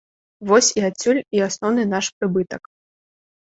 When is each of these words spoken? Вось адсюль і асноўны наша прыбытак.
Вось 0.51 0.69
адсюль 0.87 1.21
і 1.39 1.43
асноўны 1.51 1.87
наша 1.95 2.11
прыбытак. 2.19 2.63